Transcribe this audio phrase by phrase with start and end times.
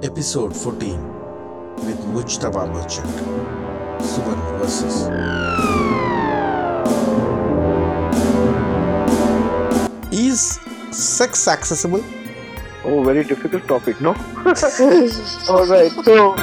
[0.00, 0.94] Episode 14
[1.84, 3.08] with Mujtaba Merchant.
[3.98, 5.08] Suman versus.
[10.12, 10.60] Is
[10.92, 12.04] sex accessible?
[12.84, 14.10] Oh, very difficult topic, no?
[15.48, 15.90] All right.
[16.04, 16.36] So,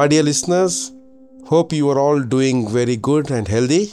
[0.00, 0.92] My dear listeners,
[1.44, 3.92] hope you are all doing very good and healthy.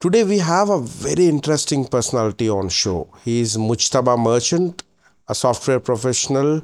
[0.00, 3.08] Today we have a very interesting personality on show.
[3.26, 4.82] He is Mujtaba Merchant,
[5.28, 6.62] a software professional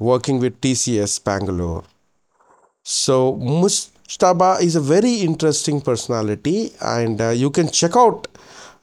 [0.00, 1.84] working with TCS Bangalore.
[2.82, 8.26] So Mujtaba is a very interesting personality and uh, you can check out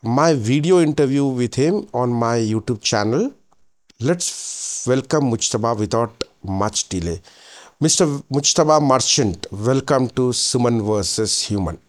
[0.01, 3.33] my video interview with him on my YouTube channel.
[3.99, 7.19] Let's welcome Mujtaba without much delay.
[7.81, 8.21] Mr.
[8.29, 11.79] Mujtaba Merchant, welcome to Suman versus Human.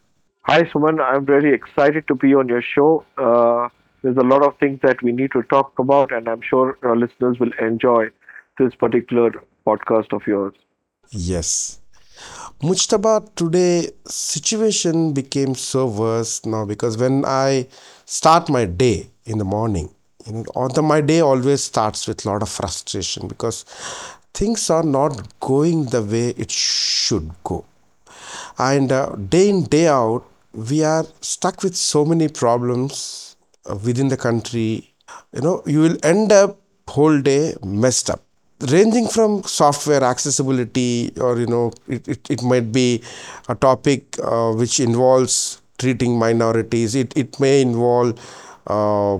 [0.42, 1.00] hi, Suman.
[1.00, 3.04] I'm really excited to be on your show.
[3.18, 3.68] Uh,
[4.02, 6.94] there's a lot of things that we need to talk about, and I'm sure our
[6.94, 8.10] listeners will enjoy
[8.56, 9.32] this particular
[9.66, 10.54] podcast of yours.
[11.10, 11.80] Yes.
[12.62, 17.66] Mujtaba, today situation became so worse now because when I
[18.04, 19.92] start my day in the morning,
[20.24, 23.64] you know, the, my day always starts with a lot of frustration because
[24.34, 27.64] things are not going the way it should go.
[28.58, 33.36] And uh, day in, day out, we are stuck with so many problems
[33.68, 34.92] uh, within the country.
[35.32, 38.20] You know, you will end up whole day messed up
[38.68, 43.02] ranging from software accessibility or you know it, it, it might be
[43.48, 48.18] a topic uh, which involves treating minorities it, it may involve
[48.66, 49.16] uh,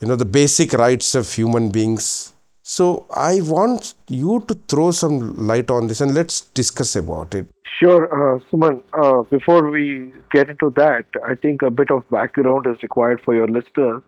[0.00, 5.34] you know the basic rights of human beings so i want you to throw some
[5.46, 7.46] light on this and let's discuss about it
[7.78, 8.80] Sure, uh, Suman.
[8.92, 13.34] Uh, before we get into that, I think a bit of background is required for
[13.34, 14.02] your listeners.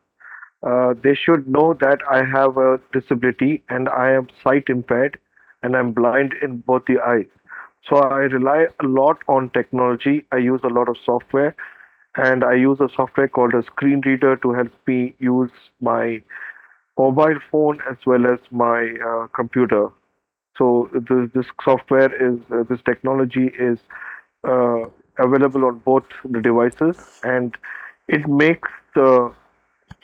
[0.63, 5.19] Uh, they should know that I have a disability and I am sight impaired
[5.63, 7.27] and I'm blind in both the eyes.
[7.89, 10.25] So I rely a lot on technology.
[10.31, 11.57] I use a lot of software
[12.17, 15.51] and I use a software called a screen reader to help me use
[15.81, 16.23] my
[16.99, 19.88] mobile phone as well as my uh, computer.
[20.56, 23.78] So this, this software is uh, this technology is
[24.47, 24.84] uh,
[25.19, 27.56] available on both the devices, and
[28.09, 29.32] it makes the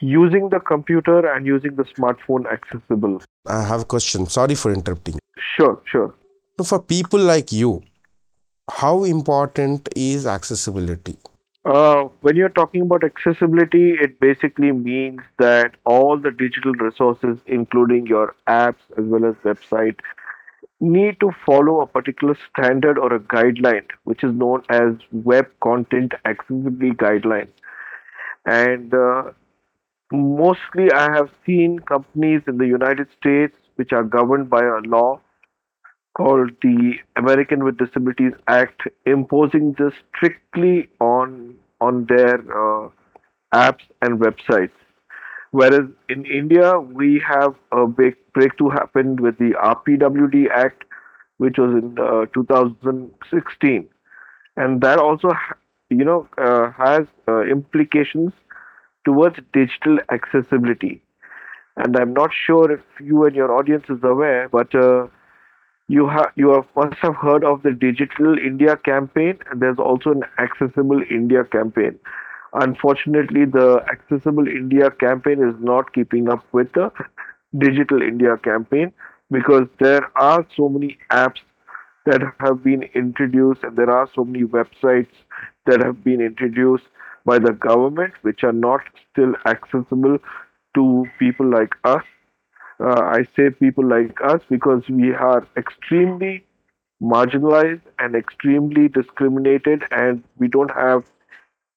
[0.00, 3.20] using the computer and using the smartphone accessible.
[3.46, 5.18] i have a question sorry for interrupting
[5.56, 6.14] Sure, sure.
[6.58, 7.82] so for people like you
[8.78, 11.16] how important is accessibility
[11.64, 18.06] Uh, when you're talking about accessibility, it basically means that all the digital resources, including
[18.06, 19.96] your apps as well as website,
[20.80, 26.14] need to follow a particular standard or a guideline, which is known as Web Content
[26.24, 27.52] Accessibility Guidelines.
[28.46, 29.24] And uh,
[30.10, 35.20] mostly, I have seen companies in the United States which are governed by a law
[36.16, 42.88] called the American with Disabilities Act, imposing this strictly on on their uh,
[43.54, 44.72] apps and websites.
[45.52, 50.84] Whereas in India, we have a big breakthrough happened with the RPWD Act,
[51.38, 53.88] which was in uh, 2016,
[54.56, 55.30] and that also,
[55.88, 58.32] you know, uh, has uh, implications
[59.04, 61.02] towards digital accessibility.
[61.76, 65.06] And I'm not sure if you and your audience is aware, but uh,
[65.94, 70.10] you have you have must have heard of the Digital India campaign, and there's also
[70.12, 71.98] an Accessible India campaign.
[72.52, 76.90] Unfortunately, the Accessible India campaign is not keeping up with the
[77.58, 78.92] Digital India campaign
[79.32, 81.42] because there are so many apps
[82.06, 85.20] that have been introduced, and there are so many websites
[85.66, 86.84] that have been introduced
[87.24, 90.18] by the government which are not still accessible
[90.74, 92.04] to people like us.
[92.80, 96.44] Uh, I say people like us because we are extremely
[97.02, 101.04] marginalized and extremely discriminated, and we don't have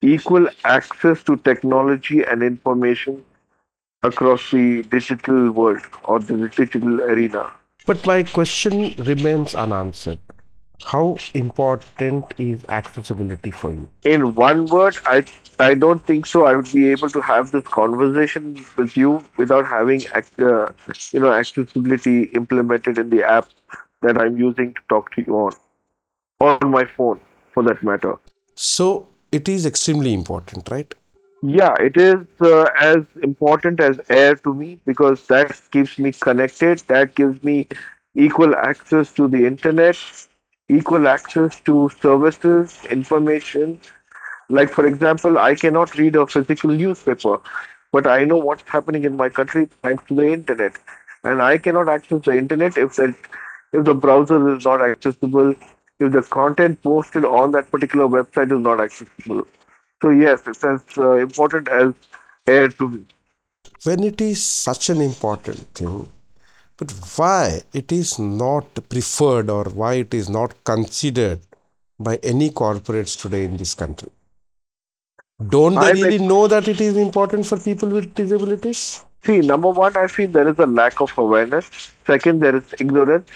[0.02, 3.24] equal access to technology and information
[4.04, 7.52] across the digital world or the digital arena.
[7.86, 10.20] But my question remains unanswered.
[10.86, 13.90] How important is accessibility for you?
[14.04, 15.26] In one word, I
[15.60, 16.46] I don't think so.
[16.46, 20.72] I would be able to have this conversation with you without having uh,
[21.12, 23.48] you know accessibility implemented in the app
[24.02, 25.54] that I'm using to talk to you on
[26.40, 27.20] on my phone.
[27.54, 28.16] for that matter.
[28.56, 30.94] So it is extremely important, right?
[31.42, 36.80] Yeah, it is uh, as important as air to me because that keeps me connected.
[36.88, 37.68] That gives me
[38.16, 39.98] equal access to the internet,
[40.70, 43.80] equal access to services, information.
[44.50, 47.40] Like, for example, I cannot read a physical newspaper,
[47.92, 50.74] but I know what's happening in my country thanks to the internet.
[51.24, 53.16] And I cannot access the internet if that
[53.72, 55.56] if the browser is not accessible,
[56.00, 59.48] if the content posted on that particular website is not accessible.
[60.02, 61.94] So yes, it's as uh, important as
[62.46, 63.06] air to me.
[63.84, 66.10] When it is such an important thing,
[66.78, 71.40] but why it is not preferred or why it is not considered
[72.00, 74.10] by any corporates today in this country?
[75.50, 79.04] Don't they I really know that it is important for people with disabilities?
[79.26, 81.70] see number one, I feel there is a lack of awareness.
[82.06, 83.30] Second, there is ignorance.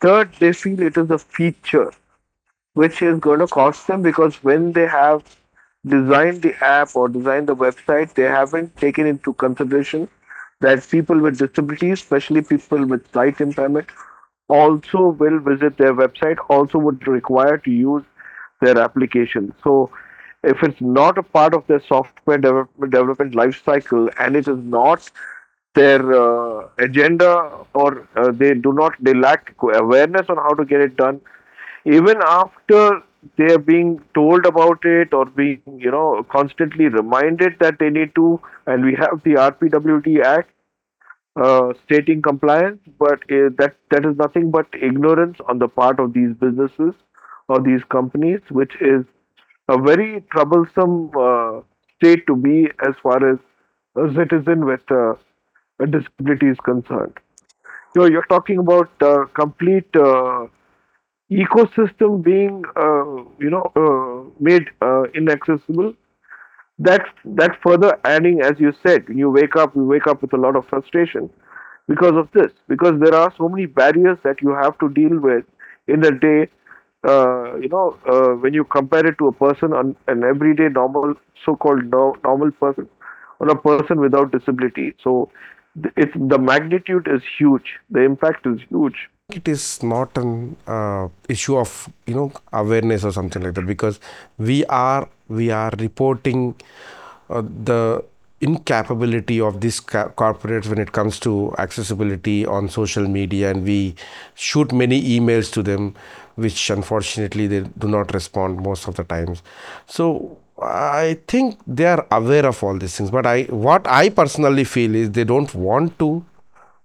[0.00, 1.92] Third, they feel it is a feature
[2.74, 5.22] which is going to cost them because when they have
[5.86, 10.08] designed the app or designed the website, they haven't taken into consideration
[10.62, 13.88] that people with disabilities, especially people with sight impairment,
[14.48, 18.04] also will visit their website, also would require to use
[18.60, 19.54] their application.
[19.64, 19.90] So
[20.44, 24.58] if it's not a part of their software development, development life cycle and it is
[24.58, 25.10] not
[25.74, 30.80] their uh, agenda or uh, they do not they lack awareness on how to get
[30.80, 31.20] it done
[31.84, 33.02] even after
[33.36, 38.14] they are being told about it or being you know constantly reminded that they need
[38.14, 40.51] to and we have the rpwd act
[41.36, 46.12] uh, stating compliance but uh, that that is nothing but ignorance on the part of
[46.12, 46.94] these businesses
[47.48, 49.04] or these companies which is
[49.68, 51.60] a very troublesome uh,
[51.96, 53.38] state to be as far as
[53.96, 55.14] a citizen with uh,
[55.80, 57.18] a disability is concerned.
[57.94, 60.46] So you're talking about uh, complete uh,
[61.30, 62.62] ecosystem being
[63.38, 64.66] you know made
[65.14, 65.94] inaccessible
[66.88, 70.36] that's that further adding as you said you wake up you wake up with a
[70.36, 71.28] lot of frustration
[71.88, 75.44] because of this because there are so many barriers that you have to deal with
[75.88, 76.48] in a day
[77.06, 81.14] uh, you know uh, when you compare it to a person on an everyday normal
[81.44, 82.88] so-called no, normal person
[83.40, 84.94] or a person without disability.
[85.02, 85.30] So
[85.96, 87.78] it's the magnitude is huge.
[87.90, 93.12] The impact is huge it is not an uh, issue of you know awareness or
[93.12, 94.00] something like that because
[94.38, 96.54] we are we are reporting
[97.30, 98.04] uh, the
[98.40, 103.94] incapability of these ca- corporates when it comes to accessibility on social media and we
[104.34, 105.94] shoot many emails to them
[106.34, 109.42] which unfortunately they do not respond most of the times.
[109.86, 114.62] So i think they are aware of all these things but i what i personally
[114.62, 116.24] feel is they don't want to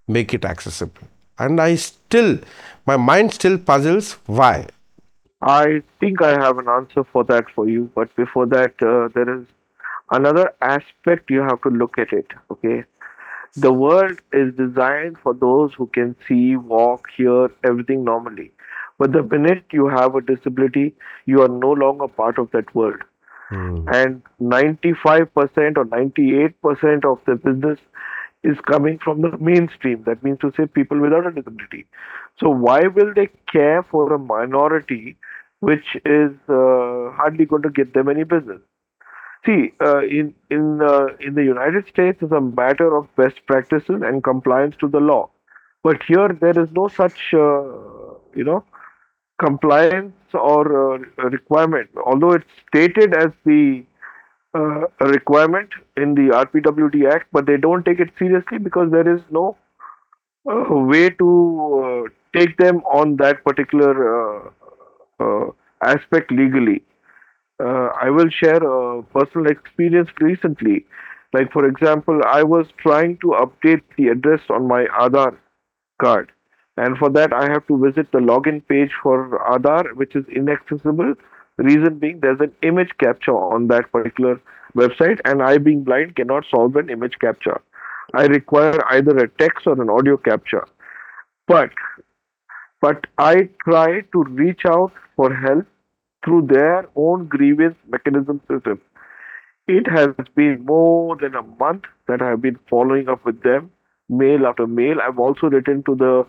[0.08, 1.06] make it accessible
[1.38, 2.38] and i still
[2.86, 4.66] my mind still puzzles why
[5.40, 9.38] I think I have an answer for that for you, but before that, uh, there
[9.38, 9.46] is
[10.10, 12.26] another aspect you have to look at it.
[12.50, 12.84] Okay,
[13.54, 18.50] the world is designed for those who can see, walk, hear everything normally.
[18.98, 20.94] But the minute you have a disability,
[21.26, 23.00] you are no longer part of that world.
[23.48, 23.88] Hmm.
[23.92, 27.78] And 95% or 98% of the business
[28.44, 30.04] is coming from the mainstream.
[30.04, 31.86] That means to say people without a disability.
[32.38, 35.16] So why will they care for a minority
[35.60, 38.60] which is uh, hardly going to get them any business?
[39.46, 44.02] See, uh, in in uh, in the United States, it's a matter of best practices
[44.02, 45.30] and compliance to the law.
[45.82, 47.62] But here, there is no such, uh,
[48.34, 48.64] you know,
[49.40, 50.98] compliance or uh,
[51.30, 51.88] requirement.
[52.04, 53.84] Although it's stated as the
[54.54, 59.20] uh, requirement in the RPWD Act, but they don't take it seriously because there is
[59.30, 59.56] no
[60.50, 61.28] uh, way to
[62.06, 63.92] uh, take them on that particular
[64.46, 64.50] uh,
[65.20, 65.50] uh,
[65.82, 66.82] aspect legally.
[67.60, 70.86] I will share a personal experience recently.
[71.32, 75.36] Like, for example, I was trying to update the address on my Aadhaar
[76.00, 76.30] card.
[76.76, 81.14] And for that, I have to visit the login page for Aadhaar, which is inaccessible.
[81.58, 84.40] Reason being, there's an image CAPTCHA on that particular
[84.76, 87.60] website, and I, being blind, cannot solve an image CAPTCHA.
[88.14, 90.64] I require either a text or an audio CAPTCHA.
[91.46, 91.70] But
[92.80, 95.66] but I try to reach out for help
[96.24, 98.80] through their own grievance mechanism system.
[99.66, 103.70] It has been more than a month that I have been following up with them,
[104.08, 104.96] mail after mail.
[105.02, 106.26] I've also written to the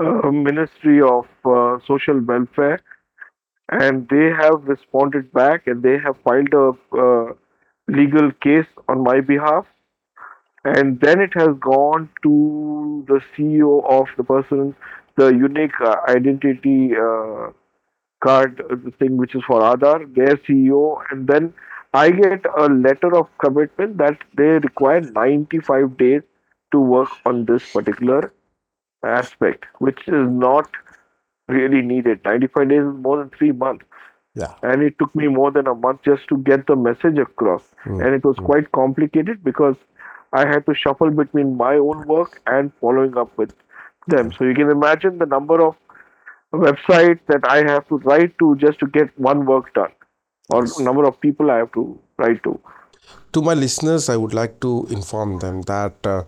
[0.00, 2.80] uh, Ministry of uh, Social Welfare,
[3.70, 7.32] and they have responded back and they have filed a uh,
[7.88, 9.66] legal case on my behalf.
[10.64, 14.76] And then it has gone to the CEO of the person,
[15.16, 17.50] the unique uh, identity uh,
[18.22, 21.52] card uh, thing which is for Aadhaar, their CEO, and then
[21.92, 26.22] I get a letter of commitment that they require 95 days
[26.70, 28.32] to work on this particular
[29.04, 30.70] aspect, which is not
[31.48, 32.20] really needed.
[32.24, 33.84] 95 days is more than three months.
[34.34, 34.54] Yeah.
[34.62, 37.62] And it took me more than a month just to get the message across.
[37.84, 38.46] Mm, And it was mm.
[38.46, 39.76] quite complicated because
[40.32, 43.54] I had to shuffle between my own work and following up with
[44.08, 44.32] them.
[44.32, 45.76] So you can imagine the number of
[46.52, 49.92] websites that I have to write to just to get one work done,
[50.50, 52.58] or number of people I have to write to.
[53.32, 56.24] To my listeners, I would like to inform them that uh,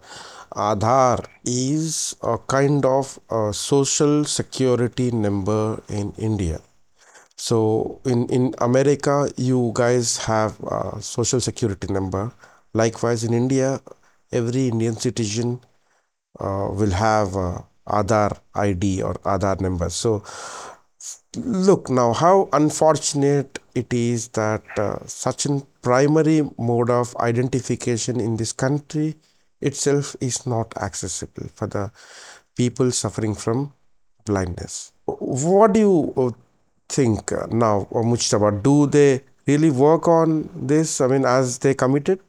[0.57, 6.61] Aadhaar is a kind of a social security number in India.
[7.37, 12.33] So in, in America, you guys have a social security number.
[12.73, 13.81] Likewise, in India,
[14.33, 15.61] every Indian citizen
[16.41, 19.91] uh, will have a Aadhaar ID or Aadhaar number.
[19.91, 20.23] So
[21.37, 28.37] look now how unfortunate it is that uh, such a primary mode of identification in
[28.37, 29.17] this country
[29.61, 31.91] itself is not accessible for the
[32.57, 33.73] people suffering from
[34.25, 34.93] blindness.
[35.07, 36.31] What do you uh,
[36.89, 38.63] think uh, now, uh, Mujtaba?
[38.63, 41.01] Do they really work on this?
[41.01, 42.21] I mean, as they committed?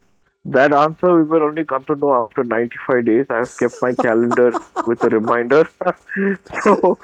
[0.48, 3.26] That answer we will only come to know after 95 days.
[3.30, 4.52] I have kept my calendar
[4.86, 5.68] with a reminder.
[6.62, 6.98] so,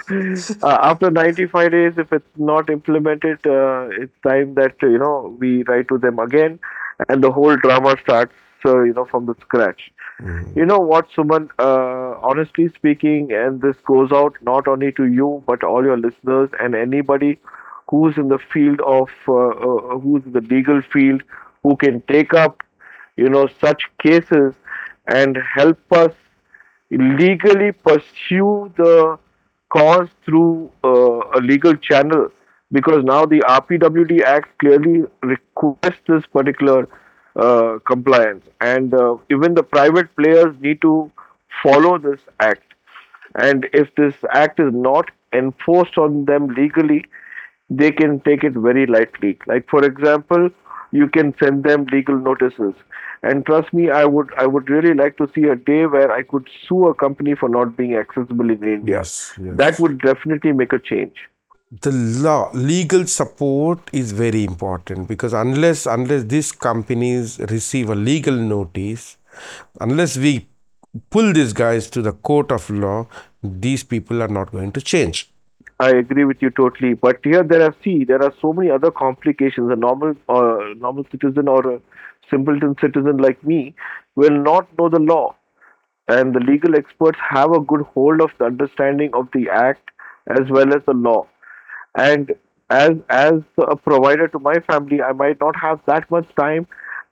[0.63, 5.63] uh, after 95 days, if it's not implemented, uh, it's time that you know we
[5.65, 6.59] write to them again,
[7.09, 8.33] and the whole drama starts.
[8.65, 9.91] Uh, you know, from the scratch.
[10.21, 11.49] Mm, You know what, Suman?
[11.59, 16.49] Uh, honestly speaking, and this goes out not only to you but all your listeners
[16.61, 17.41] and anybody
[17.89, 21.23] who's in the field of uh, uh, who's in the legal field
[21.65, 22.63] who can take up
[23.17, 24.55] you know such cases
[25.07, 26.13] and help us
[26.91, 29.19] legally pursue the
[29.73, 32.29] cause through uh, a legal channel.
[32.71, 36.89] Because now the RPWD Act clearly requests this particular
[37.37, 38.45] uh, compliance.
[38.61, 41.11] And uh, even the private players need to
[41.63, 42.75] follow this act.
[43.35, 47.05] And if this act is not enforced on them legally
[47.71, 49.39] they can take it very lightly.
[49.47, 50.51] Like for example,
[50.93, 52.75] you can send them legal notices.
[53.23, 56.23] And trust me, I would I would really like to see a day where I
[56.23, 58.97] could sue a company for not being accessible in India.
[58.99, 59.57] Yes, yes.
[59.57, 61.29] That would definitely make a change.
[61.81, 61.91] the
[62.25, 69.17] law legal support is very important because unless unless these companies receive a legal notice
[69.81, 70.47] unless we
[71.11, 73.07] pull these guys to the court of law
[73.43, 75.32] these people are not going to change
[75.85, 76.95] I agree with you totally.
[76.95, 79.71] But here there are see there are so many other complications.
[79.71, 81.81] A normal uh, normal citizen or a
[82.31, 83.75] simpleton citizen like me
[84.15, 85.35] will not know the law,
[86.09, 89.91] and the legal experts have a good hold of the understanding of the act
[90.29, 91.27] as well as the law.
[91.97, 92.33] And
[92.71, 96.67] as as a provider to my family, I might not have that much time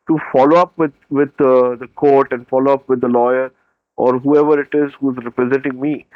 [0.08, 3.52] to follow up with with uh, the court and follow up with the lawyer
[3.96, 6.06] or whoever it is who's representing me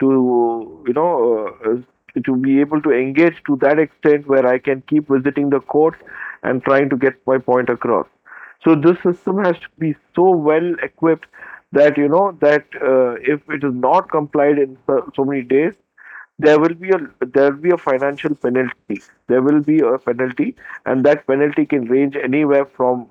[0.00, 1.12] to you know
[1.66, 1.76] uh,
[2.24, 5.98] to be able to engage to that extent where I can keep visiting the courts
[6.42, 8.06] and trying to get my point across.
[8.64, 11.26] So this system has to be so well equipped
[11.72, 15.74] that you know that uh, if it is not complied in so, so many days,
[16.38, 19.02] there will be a there will be a financial penalty.
[19.28, 23.08] There will be a penalty, and that penalty can range anywhere from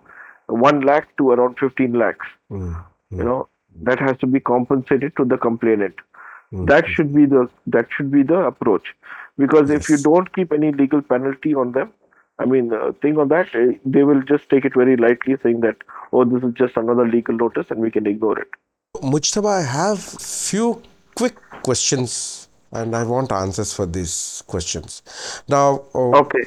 [0.47, 2.27] one lakh to around fifteen lakhs.
[2.51, 3.47] Mm, You know
[3.83, 5.95] that has to be compensated to the complainant
[6.53, 6.67] mm.
[6.67, 8.93] that should be the that should be the approach
[9.37, 11.91] because if you don't keep any legal penalty on them
[12.39, 15.61] i mean uh, think on that eh, they will just take it very lightly saying
[15.61, 15.77] that
[16.11, 18.49] oh this is just another legal notice and we can ignore it
[18.97, 20.81] Mujtaba, I have few
[21.15, 25.01] quick questions and I want answers for these questions.
[25.47, 26.43] Now, uh, okay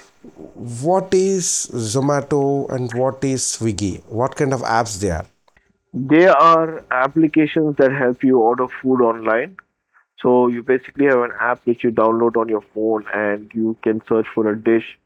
[0.54, 4.02] what is Zomato and what is Swiggy?
[4.06, 5.26] What kind of apps they are?
[5.94, 9.56] they are applications that help you order food online
[10.24, 14.00] so you basically have an app which you download on your phone and you can
[14.08, 14.96] search for a dish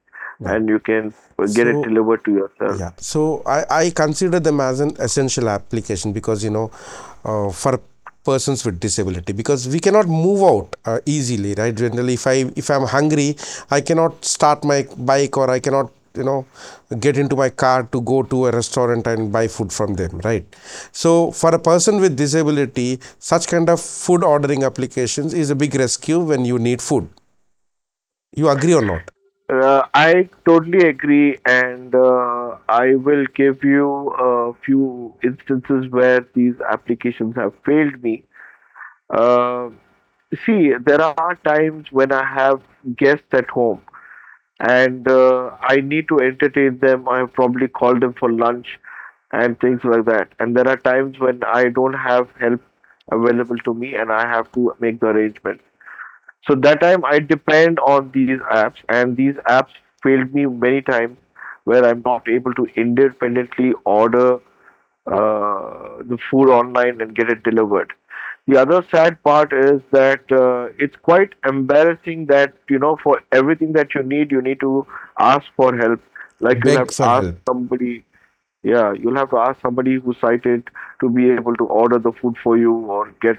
[0.40, 1.12] and you can
[1.54, 2.92] get it delivered to yourself Yeah.
[2.98, 6.70] So I, I consider them as an essential application because you know,
[7.24, 7.80] uh, for
[8.24, 11.74] persons with disability because we cannot move out uh, easily, right?
[11.74, 13.36] Generally, if I if I'm hungry,
[13.70, 16.46] I cannot start my bike or I cannot you know
[17.00, 20.56] get into my car to go to a restaurant and buy food from them right?
[20.92, 25.74] So for a person with disability such kind of food ordering applications is a big
[25.74, 27.08] rescue when you need food.
[28.34, 29.10] You agree or not?
[29.50, 36.54] Uh, I totally agree, and uh, I will give you a few instances where these
[36.70, 38.24] applications have failed me.
[39.08, 39.70] Uh,
[40.44, 42.60] see, there are times when I have
[42.94, 43.80] guests at home,
[44.60, 47.08] and uh, I need to entertain them.
[47.08, 48.78] I probably call them for lunch
[49.32, 50.28] and things like that.
[50.38, 52.60] And there are times when I don't have help
[53.12, 55.60] available to me and I have to make the arrangement.
[56.46, 59.72] So that time I depend on these apps, and these apps
[60.02, 61.18] failed me many times
[61.64, 64.34] where I'm not able to independently order
[65.06, 67.92] uh, the food online and get it delivered.
[68.48, 73.74] The other sad part is that uh, it's quite embarrassing that you know for everything
[73.74, 74.86] that you need, you need to
[75.20, 76.00] ask for help.
[76.40, 78.04] Like you'll have to ask somebody
[78.62, 80.68] yeah, you'll have to ask somebody who's sighted
[81.00, 83.38] to be able to order the food for you or get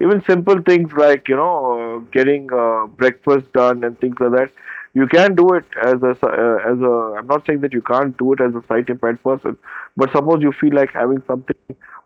[0.00, 1.54] even simple things like, you know,
[1.96, 4.50] uh, getting uh, breakfast done and things like that.
[4.94, 8.16] You can do it as a, uh, as a, I'm not saying that you can't
[8.18, 9.58] do it as a sight impaired person,
[9.96, 11.56] but suppose you feel like having something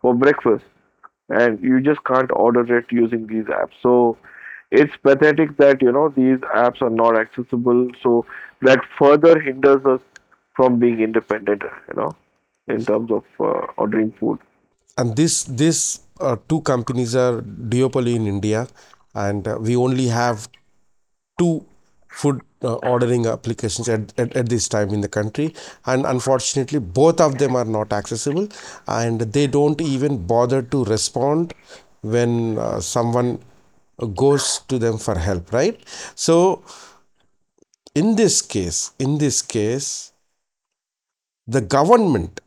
[0.01, 0.65] for breakfast
[1.29, 3.73] and you just can't order it using these apps.
[3.81, 4.17] So
[4.71, 7.89] it's pathetic that, you know, these apps are not accessible.
[8.01, 8.25] So
[8.61, 10.01] that further hinders us
[10.55, 12.15] from being independent, you know
[12.67, 14.39] in terms of uh, ordering food.
[14.97, 15.79] and this this
[16.19, 17.41] uh, two companies are
[17.73, 18.61] duopoly in india
[19.25, 20.47] and uh, we only have
[21.41, 21.65] two
[22.21, 25.53] food uh, ordering applications at, at, at this time in the country.
[25.85, 28.49] And unfortunately both of them are not accessible.
[28.87, 31.53] And they don't even bother to respond
[32.01, 33.39] when uh, someone
[34.15, 35.79] goes to them for help right?
[36.15, 36.63] So
[37.93, 40.13] in this case in this case
[41.47, 42.39] the government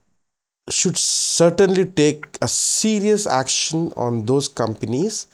[0.70, 5.26] should certainly take a serious action on those companies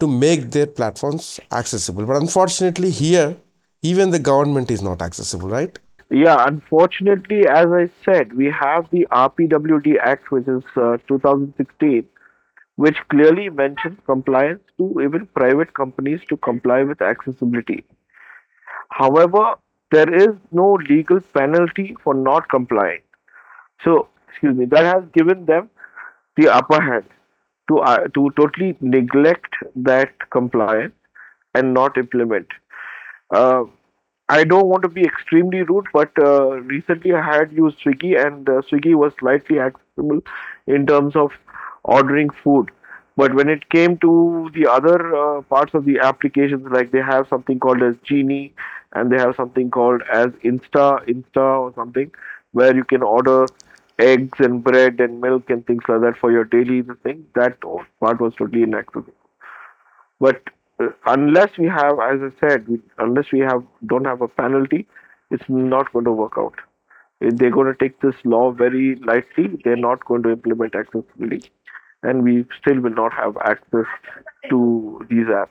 [0.00, 2.04] to make their platforms accessible.
[2.04, 3.36] But unfortunately, here,
[3.82, 5.78] even the government is not accessible, right?
[6.10, 12.06] Yeah, unfortunately, as I said, we have the RPWD Act, which is uh, 2016,
[12.76, 17.84] which clearly mentions compliance to even private companies to comply with accessibility.
[18.90, 19.54] However,
[19.90, 23.00] there is no legal penalty for not complying.
[23.82, 25.70] So, excuse me, that has given them
[26.36, 27.04] the upper hand
[27.68, 30.94] to uh, to totally neglect that compliance
[31.54, 32.46] and not implement.
[33.32, 33.64] Uh,
[34.28, 38.48] I don't want to be extremely rude, but uh, recently I had used Swiggy, and
[38.48, 40.20] uh, Swiggy was slightly accessible
[40.66, 41.32] in terms of
[41.84, 42.70] ordering food.
[43.16, 47.28] But when it came to the other uh, parts of the applications, like they have
[47.28, 48.54] something called as Genie,
[48.94, 52.10] and they have something called as Insta, Insta or something,
[52.52, 53.46] where you can order
[53.98, 57.26] eggs and bread and milk and things like that for your daily thing.
[57.34, 57.58] That
[58.00, 59.12] part was totally inaccessible.
[60.20, 60.42] But
[61.06, 62.66] unless we have, as I said,
[62.98, 64.86] unless we have don't have a penalty,
[65.30, 66.54] it's not going to work out.
[67.20, 69.58] If They're going to take this law very lightly.
[69.64, 71.50] They're not going to implement accessibility,
[72.02, 73.86] and we still will not have access
[74.50, 75.48] to these apps.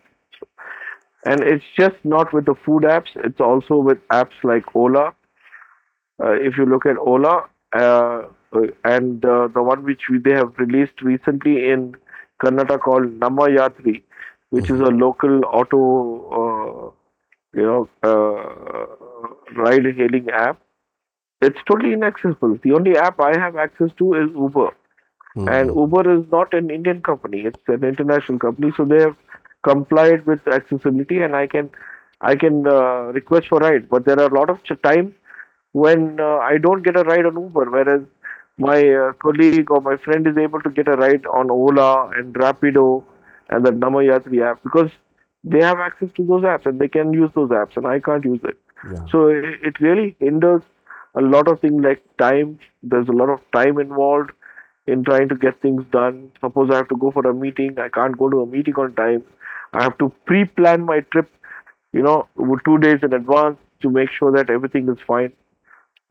[1.25, 3.09] And it's just not with the food apps.
[3.15, 5.13] It's also with apps like Ola.
[6.21, 8.23] Uh, if you look at Ola, uh,
[8.83, 11.95] and uh, the one which we, they have released recently in
[12.43, 14.03] Karnataka called Namma Yatri,
[14.51, 15.01] which is a Mhm.
[15.05, 15.81] local auto,
[16.41, 16.91] uh,
[17.59, 18.85] you know, uh,
[19.55, 20.59] ride-hailing app.
[21.41, 22.57] It's totally inaccessible.
[22.63, 24.71] The only app I have access to is Uber,
[25.47, 25.75] and Mhm.
[25.75, 28.71] Uber is not an Indian company; it's an international company.
[28.77, 29.15] So they have
[29.63, 31.69] complied with accessibility, and I can,
[32.21, 33.89] I can uh, request for ride.
[33.89, 35.13] But there are a lot of ch- times
[35.73, 38.01] when uh, I don't get a ride on Uber, whereas
[38.57, 42.33] my uh, colleague or my friend is able to get a ride on Ola and
[42.33, 43.03] Rapido
[43.51, 44.91] and the Namma Yatri app because
[45.43, 48.23] they have access to those apps and they can use those apps and I can't
[48.23, 48.57] use it.
[48.91, 49.05] Yeah.
[49.11, 50.63] So it, it really hinders
[51.15, 52.59] a lot of things like time.
[52.83, 54.31] There's a lot of time involved
[54.87, 56.31] in trying to get things done.
[56.41, 58.93] Suppose I have to go for a meeting, I can't go to a meeting on
[58.95, 59.23] time.
[59.73, 61.29] I have to pre-plan my trip,
[61.93, 62.27] you know,
[62.65, 65.33] two days in advance to make sure that everything is fine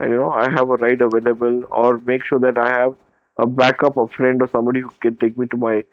[0.01, 2.95] and you know I have a ride available, or make sure that I have
[3.39, 5.85] a backup, a friend, or somebody who can take me to my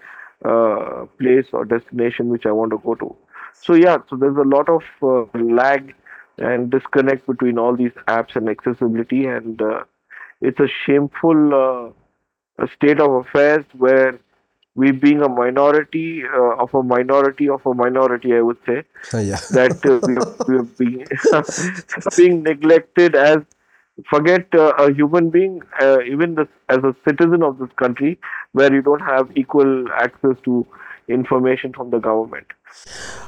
[0.45, 3.15] uh, place or destination which I want to go to.
[3.53, 5.95] So yeah, so there's a lot of uh, lag
[6.37, 9.83] and disconnect between all these apps and accessibility, and uh,
[10.41, 11.93] it's a shameful
[12.59, 14.19] uh, state of affairs where
[14.75, 19.39] we, being a minority uh, of a minority of a minority, I would say, yeah.
[19.51, 23.39] that uh, we are, we been being neglected as
[24.09, 28.19] forget uh, a human being uh, even this, as a citizen of this country
[28.53, 30.65] where you don't have equal access to
[31.07, 32.45] information from the government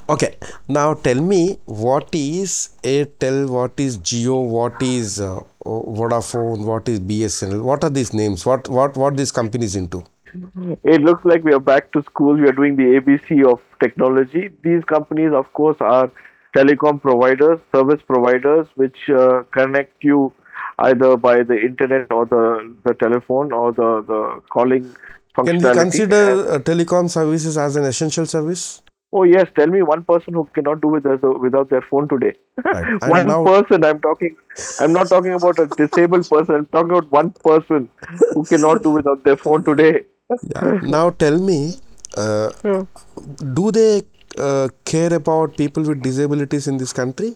[0.10, 0.36] Okay,
[0.67, 6.99] now tell me what is Airtel, what is Jio, what is uh, Vodafone, what is
[6.99, 7.62] BSNL?
[7.62, 8.45] What are these names?
[8.45, 10.03] What what what these companies into?
[10.84, 14.51] it looks like we are back to school we are doing the abc of technology
[14.62, 16.12] these companies of course are
[16.55, 20.34] telecom providers, service providers, which uh, connect you
[20.79, 24.83] either by the internet or the, the telephone or the, the calling
[25.37, 25.61] functionality.
[25.61, 28.81] Can we consider uh, telecom services as an essential service?
[29.11, 32.33] Oh yes, tell me one person who cannot do with us without their phone today.
[32.63, 33.01] Right.
[33.13, 33.83] One now- person.
[33.83, 34.35] I'm talking.
[34.79, 36.55] I'm not talking about a disabled person.
[36.55, 37.89] I'm talking about one person
[38.33, 40.03] who cannot do without their phone today.
[40.55, 40.79] Yeah.
[40.83, 41.57] Now tell me,
[42.17, 42.83] uh, Yeah.
[43.59, 44.03] do they
[44.37, 47.35] uh, care about people with disabilities in this country?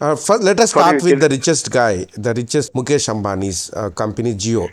[0.00, 3.90] Uh, first, let us Sorry, start with the richest guy, the richest Mukesh Ambani's uh,
[3.90, 4.68] company, Jio.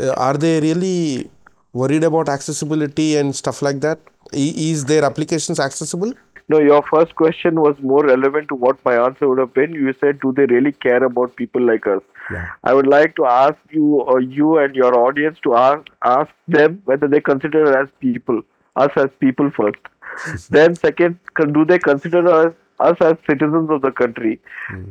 [0.00, 1.30] Uh, are they really
[1.72, 3.98] worried about accessibility and stuff like that?
[4.32, 6.12] I- Is their applications accessible?
[6.48, 9.72] No, your first question was more relevant to what my answer would have been.
[9.72, 12.48] You said, "Do they really care about people like us?" Yeah.
[12.64, 16.82] I would like to ask you, or you and your audience, to ask ask them
[16.84, 18.42] whether they consider us as people,
[18.76, 20.50] us as people first.
[20.58, 24.40] then, second, con- do they consider us us as citizens of the country?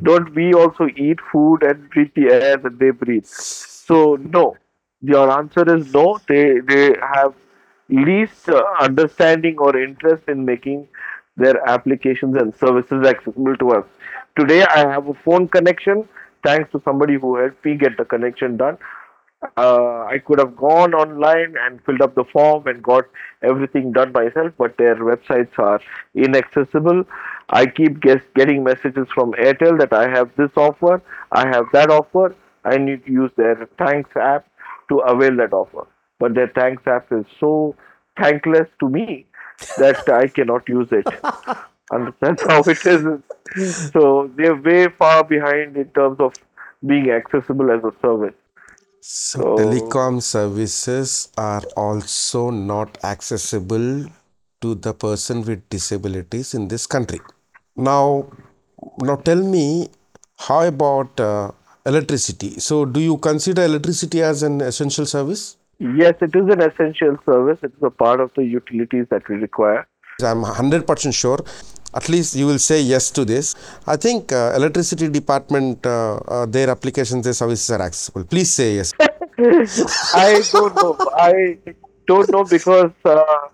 [0.04, 3.26] Don't we also eat food and breathe the air that they breathe?
[3.26, 4.58] So, no.
[5.02, 6.20] Your answer is no.
[6.28, 7.34] They they have
[7.90, 10.88] least uh, understanding or interest in making
[11.36, 13.86] their applications and services accessible to us.
[14.38, 16.08] Today, I have a phone connection
[16.44, 18.78] thanks to somebody who helped me get the connection done.
[19.58, 23.06] Uh, I could have gone online and filled up the form and got
[23.42, 25.82] everything done myself, but their websites are
[26.16, 27.04] inaccessible.
[27.50, 31.02] I keep guess, getting messages from Airtel that I have this offer,
[31.32, 32.36] I have that offer.
[32.66, 34.48] I need to use their Thanks app
[34.90, 35.88] to avail that offer.
[36.20, 37.76] But their Thanks app is so
[38.20, 39.26] thankless to me
[39.78, 41.08] that I cannot use it.
[41.92, 43.92] And that's how it is.
[43.92, 46.34] So they're way far behind in terms of
[46.86, 48.34] being accessible as a service.
[49.02, 54.06] So, So- telecom services are also not accessible
[54.64, 57.20] to the person with disabilities in this country.
[57.76, 58.28] Now,
[59.02, 59.90] now tell me,
[60.38, 61.52] how about uh,
[61.86, 62.52] electricity?
[62.60, 65.58] So, do you consider electricity as an essential service?
[65.80, 67.60] Yes, it is an essential service.
[67.62, 69.88] It is a part of the utilities that we require.
[70.22, 71.40] I'm 100% sure.
[71.96, 73.56] At least you will say yes to this.
[73.86, 78.24] I think uh, electricity department, uh, uh, their applications, their services are accessible.
[78.24, 78.94] Please say yes.
[79.00, 80.98] I don't know.
[81.16, 81.58] I
[82.08, 83.48] don't know because uh,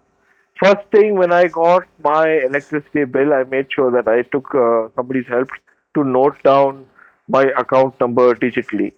[0.64, 4.90] first thing when I got my electricity bill, I made sure that I took uh,
[4.96, 5.50] somebody's help
[5.96, 6.86] to note down
[7.28, 8.94] my account number digitally.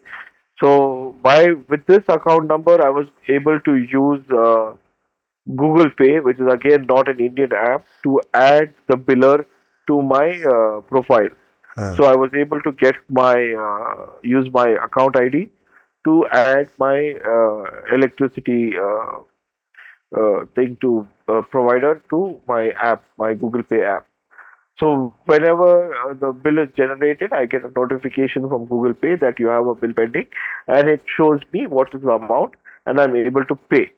[0.60, 4.74] So by with this account number, I was able to use uh,
[5.56, 9.46] Google Pay, which is again not an Indian app, to add the biller
[9.88, 11.30] to my uh, profile.
[11.78, 11.94] Ah.
[11.96, 15.50] So I was able to get my uh, use my account ID
[16.06, 18.74] to add my uh, electricity
[20.16, 24.08] uh, thing to uh, provider to my app, my Google Pay app.
[24.80, 29.40] So whenever uh, the bill is generated, I get a notification from Google Pay that
[29.40, 30.28] you have a bill pending,
[30.68, 33.92] and it shows me what is the amount, and I'm able to pay.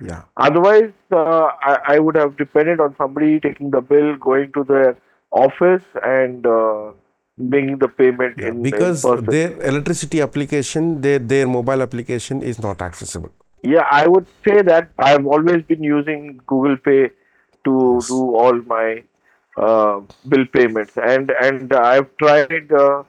[0.00, 0.22] Yeah.
[0.36, 4.98] Otherwise, uh, I, I would have depended on somebody taking the bill, going to their
[5.30, 6.92] office, and uh,
[7.38, 9.26] making the payment in in because person.
[9.26, 13.30] their electricity application their their mobile application is not accessible
[13.66, 17.10] Yeah, I would say that I've always been using Google Pay
[17.64, 19.02] to do all my
[19.56, 23.02] uh, bill payments, and and I've tried uh,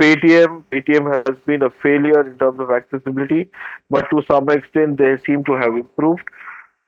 [0.00, 0.64] Paytm.
[0.72, 3.48] Paytm has been a failure in terms of accessibility,
[3.90, 6.24] but to some extent they seem to have improved.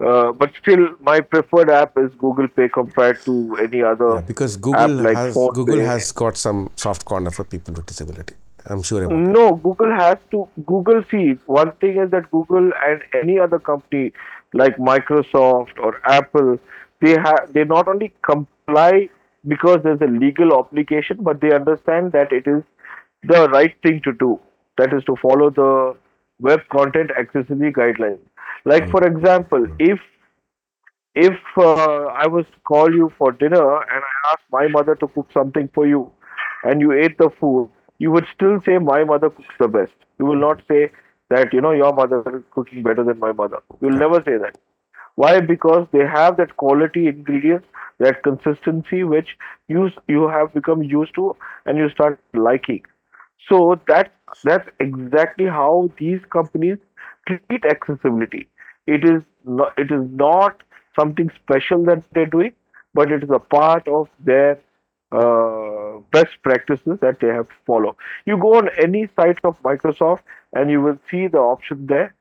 [0.05, 4.15] Uh, but still, my preferred app is Google Pay compared to any other.
[4.15, 5.85] Yeah, because google like has google Pay.
[5.85, 8.35] has got some soft corner for people with disability
[8.67, 9.19] i'm sure about.
[9.19, 10.49] No, Google has to.
[10.67, 14.13] Google see one thing is that Google and any other company
[14.53, 16.59] like Microsoft or Apple,
[17.01, 19.09] they have they not only comply
[19.47, 22.63] because there's a legal obligation, but they understand that it is
[23.23, 24.41] the right thing to do.
[24.79, 25.97] That is to follow the
[26.41, 28.19] web content accessibility guidelines.
[28.65, 30.01] Like for example, if
[31.15, 35.07] if uh, I was to call you for dinner and I asked my mother to
[35.09, 36.11] cook something for you,
[36.65, 39.93] and you ate the food, you would still say my mother cooks the best.
[40.19, 40.91] You will not say
[41.31, 43.59] that you know your mother is cooking better than my mother.
[43.81, 44.57] You will never say that.
[45.15, 45.41] Why?
[45.41, 47.67] Because they have that quality ingredients,
[47.99, 49.37] that consistency, which
[49.69, 52.83] you you have become used to, and you start liking.
[53.49, 54.13] So that
[54.45, 56.79] that's exactly how these companies
[57.27, 58.49] treat accessibility.
[58.87, 60.63] It is not it is not
[60.99, 62.53] something special that they're doing,
[62.95, 64.59] but it is a part of their
[65.13, 67.97] uh, best practices that they have to follow.
[68.27, 70.21] You go on any site of Microsoft
[70.53, 72.15] and you will see the option there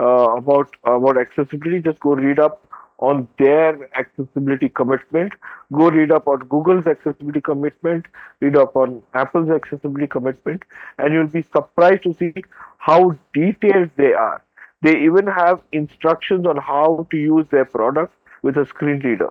[0.00, 1.80] uh, about uh, about accessibility.
[1.80, 2.66] Just go read up
[2.98, 5.32] on their accessibility commitment.
[5.72, 8.06] Go read up on Google's accessibility commitment,
[8.40, 10.62] read up on Apple's accessibility commitment,
[10.98, 12.32] and you'll be surprised to see
[12.78, 14.42] how detailed they are.
[14.82, 19.30] They even have instructions on how to use their product with a screen reader.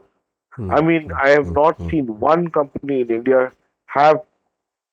[0.52, 0.72] Hmm.
[0.72, 1.54] I mean, I have hmm.
[1.54, 1.90] not hmm.
[1.90, 3.52] seen one company in India
[3.96, 4.18] have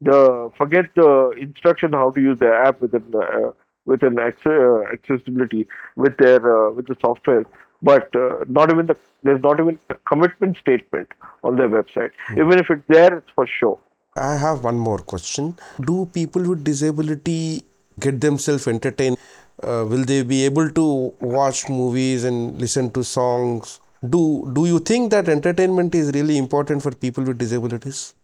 [0.00, 1.10] the forget the
[1.40, 3.50] instruction how to use their app with an uh,
[3.84, 7.44] with an uh, accessibility with their uh, with the software,
[7.82, 11.08] but uh, not even the there's not even a commitment statement
[11.44, 12.10] on their website.
[12.32, 13.78] Even if it's there, it's for show.
[14.16, 15.56] I have one more question.
[15.80, 17.64] Do people with disability
[18.00, 19.16] get themselves entertained?
[19.62, 23.80] Uh, will they be able to watch movies and listen to songs?
[24.14, 28.14] Do Do you think that entertainment is really important for people with disabilities?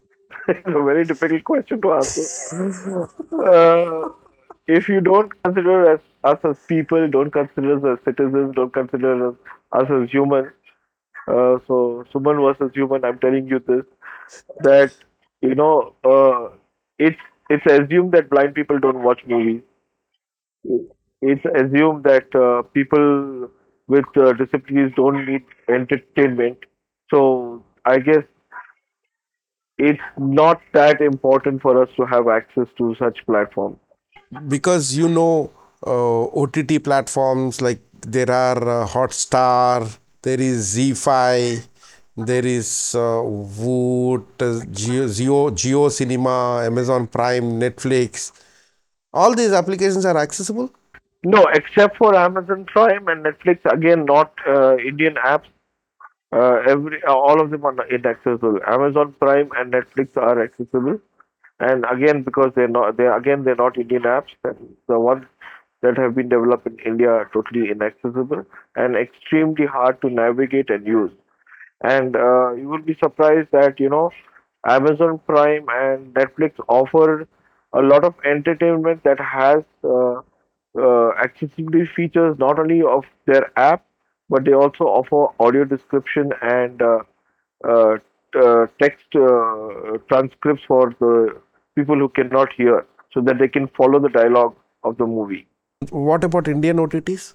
[0.48, 2.30] It's a very difficult question to answer.
[3.32, 4.08] Uh,
[4.66, 9.28] if you don't consider us, us as people, don't consider us as citizens, don't consider
[9.30, 9.34] us,
[9.72, 10.48] us as humans.
[11.28, 13.84] Uh, so, Suman versus human, I'm telling you this
[14.60, 14.92] that
[15.42, 16.50] you know uh,
[16.98, 17.18] it's
[17.50, 19.62] it's assumed that blind people don't watch movies.
[21.20, 23.50] It's assumed that uh, people
[23.88, 26.58] with uh, disabilities don't need entertainment.
[27.10, 28.24] So I guess
[29.78, 33.78] it's not that important for us to have access to such platform
[34.48, 35.50] because you know
[35.86, 41.66] uh, OTT platforms like there are uh, Hotstar, there is ZEE5,
[42.16, 48.32] there is uh, Voot, uh, Jio, Jio, Jio Cinema, Amazon Prime, Netflix.
[49.12, 50.70] All these applications are accessible.
[51.24, 55.46] No, except for Amazon Prime and Netflix, again, not uh, Indian apps.
[56.32, 58.58] Uh, every uh, all of them are not inaccessible.
[58.66, 60.98] Amazon Prime and Netflix are accessible,
[61.60, 64.34] and again because they're not they again they're not Indian apps.
[64.44, 65.24] And the ones
[65.82, 68.44] that have been developed in India are totally inaccessible
[68.76, 71.12] and extremely hard to navigate and use.
[71.82, 74.10] And uh, you will be surprised that you know
[74.66, 77.26] Amazon Prime and Netflix offer
[77.72, 80.20] a lot of entertainment that has uh,
[80.78, 83.84] uh, accessibility features not only of their app
[84.28, 86.98] but they also offer audio description and uh,
[87.66, 87.96] uh,
[88.38, 91.40] uh, text uh, transcripts for the
[91.76, 95.46] people who cannot hear so that they can follow the dialogue of the movie.
[95.90, 97.34] What about Indian OTTs?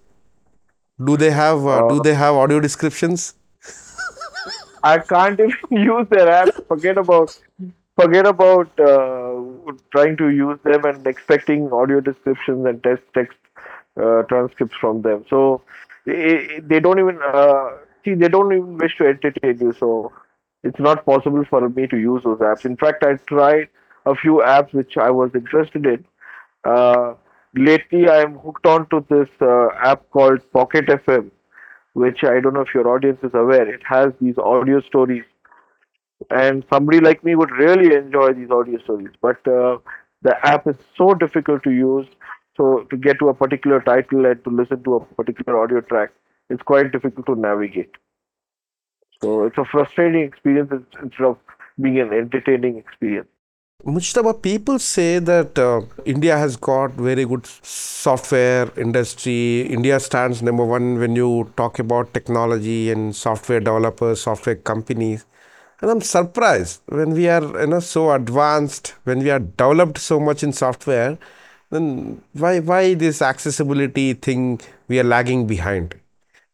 [1.04, 3.34] Do they have uh, do they have audio descriptions?
[4.84, 6.50] I can't even use their app.
[6.68, 7.40] Forget about
[7.96, 9.42] forget about uh,
[9.92, 13.38] trying to use them and expecting audio descriptions and text text
[14.00, 15.26] uh, transcripts from them.
[15.30, 15.62] So
[16.06, 17.70] they, they don't even uh,
[18.04, 19.74] see they don't even wish to entertain you.
[19.74, 20.12] So
[20.64, 22.66] it's not possible for me to use those apps.
[22.66, 23.70] In fact, I tried
[24.06, 26.06] a few apps which I was interested in.
[26.64, 27.14] Uh,
[27.56, 31.32] lately, I am hooked on to this uh, app called Pocket FM,
[31.94, 33.68] which I don't know if your audience is aware.
[33.68, 35.24] It has these audio stories
[36.30, 39.12] and somebody like me would really enjoy these audio stories.
[39.22, 39.78] But uh,
[40.22, 42.08] the app is so difficult to use.
[42.56, 46.12] So to get to a particular title and to listen to a particular audio track,
[46.50, 47.92] it's quite difficult to navigate.
[49.22, 51.38] So it's a frustrating experience instead of
[51.80, 53.28] being an entertaining experience.
[53.86, 59.62] Mujtaba, people say that uh, India has got very good software industry.
[59.62, 65.26] India stands number one when you talk about technology and software developers, software companies.
[65.82, 70.18] And I'm surprised when we are you know so advanced, when we are developed so
[70.18, 71.18] much in software,
[71.74, 75.96] then why why this accessibility thing we are lagging behind?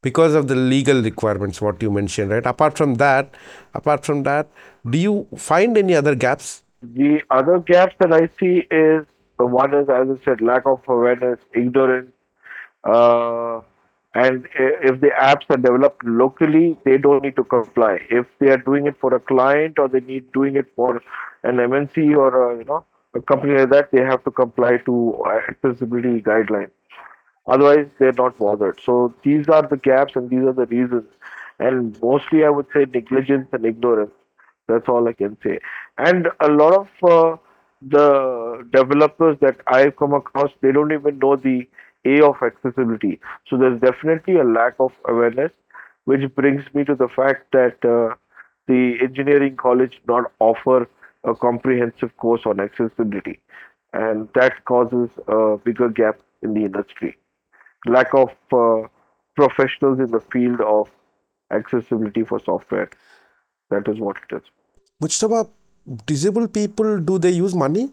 [0.01, 2.45] Because of the legal requirements, what you mentioned, right?
[2.45, 3.35] Apart from that,
[3.73, 4.47] apart from that,
[4.89, 6.63] do you find any other gaps?
[6.81, 9.05] The other gaps that I see is
[9.37, 12.11] the one is, as I said, lack of awareness, ignorance,
[12.85, 13.59] uh,
[14.15, 17.99] and if the apps are developed locally, they don't need to comply.
[18.09, 21.01] If they are doing it for a client or they need doing it for
[21.43, 25.23] an MNC or a, you know a company like that, they have to comply to
[25.49, 26.71] accessibility guidelines.
[27.47, 28.79] Otherwise, they're not bothered.
[28.85, 31.05] So these are the gaps and these are the reasons.
[31.59, 34.11] And mostly, I would say negligence and ignorance.
[34.67, 35.59] That's all I can say.
[35.97, 37.37] And a lot of uh,
[37.81, 41.67] the developers that I've come across, they don't even know the
[42.05, 43.19] A of accessibility.
[43.47, 45.51] So there's definitely a lack of awareness,
[46.05, 48.15] which brings me to the fact that uh,
[48.67, 50.87] the engineering college not offer
[51.23, 53.39] a comprehensive course on accessibility,
[53.93, 57.17] and that causes a bigger gap in the industry.
[57.85, 58.87] Lack of uh,
[59.35, 60.89] professionals in the field of
[61.51, 62.89] accessibility for software.
[63.69, 64.43] That is what it is.
[65.01, 65.49] Mujtaba,
[66.05, 67.91] disabled people, do they use money?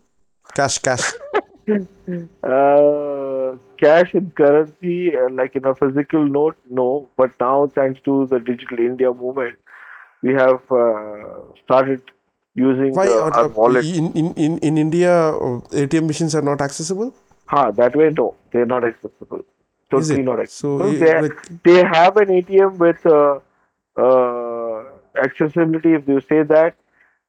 [0.54, 1.12] Cash, cash.
[2.44, 7.08] Uh, cash in currency, uh, like in a physical note, no.
[7.16, 9.56] But now, thanks to the Digital India movement,
[10.22, 12.02] we have uh, started
[12.56, 13.84] using Why the, our wallet.
[13.84, 17.14] in, in, in, in India uh, ATM machines are not accessible?
[17.46, 19.42] Ha, that way, no, they're not accessible.
[19.90, 20.86] Totally not So accessible.
[20.90, 23.38] i- They with they have an ATM with uh,
[23.96, 24.84] uh,
[25.26, 26.74] accessibility, if you say that,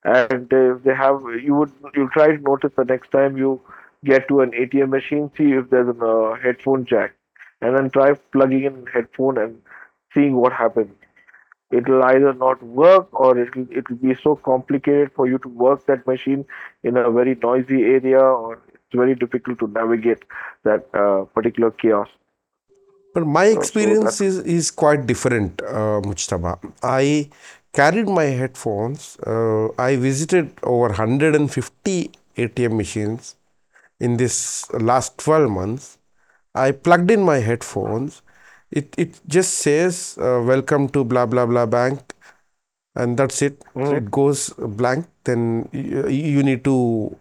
[0.04, 3.62] and if they have, you would you try to notice the next time you
[4.06, 7.14] get to an ATM machine, see if there's a uh, headphone jack,
[7.62, 9.62] and then try plugging in headphone and
[10.14, 10.94] seeing what happens.
[11.72, 16.08] It'll either not work or it'll it'll be so complicated for you to work that
[16.08, 16.46] machine
[16.84, 20.24] in a very noisy area, or it's very difficult to navigate
[20.64, 22.08] that uh, particular chaos.
[23.14, 26.60] But my So, so experience is, is quite different, uh, Mujtaba.
[26.84, 27.30] I
[27.74, 29.18] carried my headphones.
[29.26, 33.36] Uh, I visited over 150 ATM machines
[34.00, 35.98] in this last 12 months.
[36.54, 38.22] I plugged in my headphones.
[38.72, 42.14] It, it just says, uh, Welcome to blah blah blah bank,
[42.96, 43.64] and that's it.
[43.76, 43.98] Mhm.
[43.98, 45.08] It goes blank.
[45.24, 47.16] Then you, you need to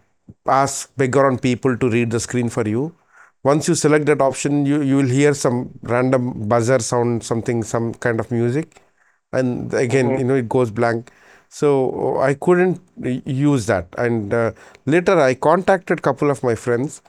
[0.47, 2.93] ask background people to read the screen for you
[3.43, 7.93] once you select that option you, you will hear some random buzzer sound something some
[7.95, 8.81] kind of music
[9.33, 10.19] and again Mhm.
[10.19, 11.11] you know it goes blank
[11.49, 12.79] so i couldn't
[13.25, 14.51] use that and uh,
[14.85, 17.01] later i contacted couple of my friends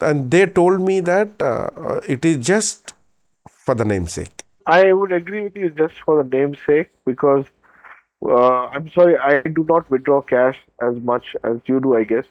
[0.00, 2.94] and they told me that uh, it is just
[3.64, 7.46] for the namesake I would agree with you just for the name's sake because
[8.24, 12.24] uh, I'm sorry, I do not withdraw cash as much as you do, I guess.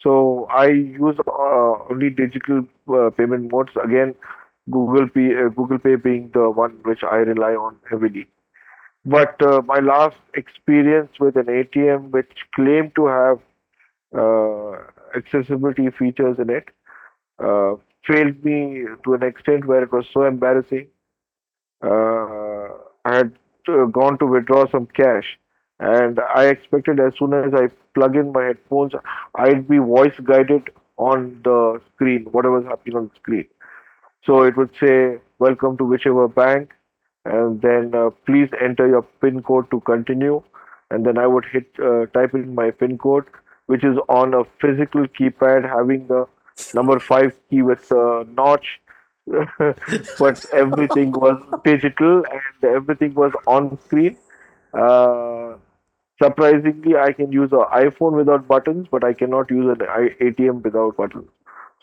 [0.00, 3.72] So I use uh, only digital uh, payment modes.
[3.82, 4.14] Again,
[4.70, 8.26] Google Pay, uh, Google Pay being the one which I rely on heavily.
[9.04, 13.38] But uh, my last experience with an ATM which claimed to have
[14.16, 14.72] uh,
[15.16, 16.64] accessibility features in it
[18.06, 20.88] failed me to an extent where it was so embarrassing
[21.82, 22.68] uh,
[23.04, 23.32] I had
[23.68, 25.38] uh, gone to withdraw some cash,
[25.78, 28.92] and I expected as soon as I plug in my headphones,
[29.34, 33.46] I'd be voice guided on the screen, whatever's happening on the screen.
[34.24, 36.72] So it would say, Welcome to whichever bank,
[37.24, 40.42] and then uh, please enter your PIN code to continue.
[40.90, 43.24] And then I would hit uh, type in my PIN code,
[43.66, 46.26] which is on a physical keypad having the
[46.74, 48.80] number five key with a notch.
[50.20, 54.16] but everything was digital and everything was on screen.
[54.72, 55.54] Uh,
[56.22, 59.84] surprisingly, I can use an iPhone without buttons, but I cannot use an
[60.20, 61.28] ATM without buttons.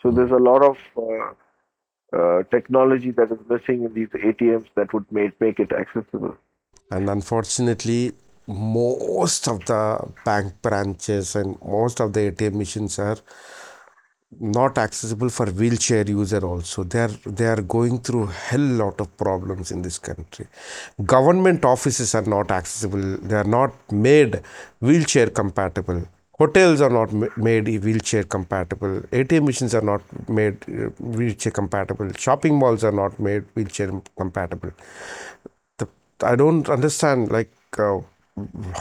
[0.02, 4.94] So there's a lot of uh, uh, technology that is missing in these ATMs that
[4.94, 6.36] would make make it accessible.
[6.90, 8.12] and unfortunately
[8.46, 9.82] most of the
[10.24, 13.16] bank branches and most of the atm machines are
[14.40, 16.84] not accessible for wheelchair user also.
[16.84, 20.46] They are they are going through hell lot of problems in this country.
[21.04, 23.16] Government offices are not accessible.
[23.18, 24.40] They are not made
[24.80, 26.06] wheelchair compatible.
[26.38, 29.00] Hotels are not made wheelchair compatible.
[29.12, 32.10] Atm machines are not made uh, wheelchair compatible.
[32.18, 34.72] Shopping malls are not made wheelchair compatible.
[35.78, 35.88] The,
[36.22, 38.00] I don't understand like uh,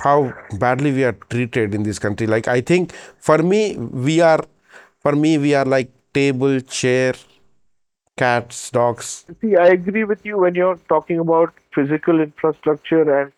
[0.04, 2.26] how badly we are treated in this country.
[2.28, 4.44] Like I think for me we are
[5.04, 7.14] for me we are like table, chair,
[8.18, 9.26] cats, dogs.
[9.42, 13.32] See, I agree with you when you're talking about physical infrastructure and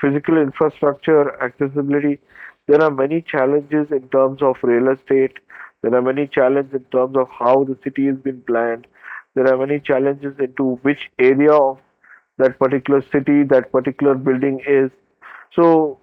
[0.00, 2.18] physical infrastructure accessibility.
[2.66, 5.38] There are many challenges in terms of real estate.
[5.82, 8.86] There are many challenges in terms of how the city has been planned.
[9.34, 11.78] There are many challenges into which area of
[12.38, 14.90] that particular city, that particular building is.
[15.54, 15.98] So,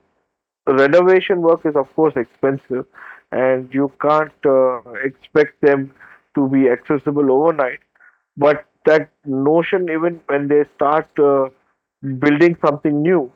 [0.68, 2.86] renovation work is, of course, expensive,
[3.32, 5.94] and you can't uh, expect them
[6.36, 7.80] to be accessible overnight
[8.38, 11.50] but that notion even when they start uh,
[12.20, 13.32] building something new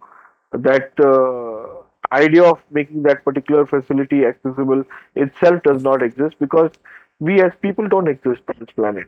[0.51, 4.83] that uh, idea of making that particular facility accessible
[5.15, 6.71] itself does not exist because
[7.19, 9.07] we as people don't exist on this planet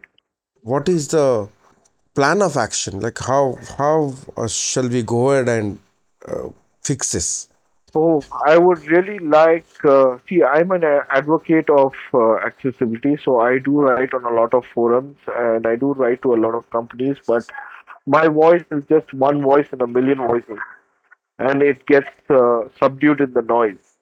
[0.61, 1.47] What is the
[2.15, 2.99] plan of action?
[2.99, 5.79] Like how how uh, shall we go ahead and
[6.27, 6.49] uh,
[6.81, 7.49] fix this?
[7.95, 10.85] So i would really like uh, see i'm an
[11.19, 15.75] advocate of uh, accessibility so i do write on a lot of forums and i
[15.75, 17.51] do write to a lot of companies but
[18.05, 20.59] my voice is just one voice in a million voices
[21.39, 23.97] and it gets uh, subdued in the noise.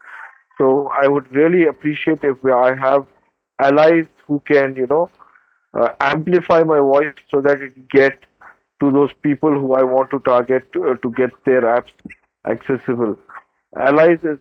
[0.58, 3.08] So I would really appreciate if I have
[3.60, 5.10] allies who can, you know,
[5.74, 8.20] uh, amplify my voice so that it get
[8.80, 11.92] to those people who I want to target uh, to get their apps
[12.48, 13.18] accessible.
[13.80, 14.40] Allies is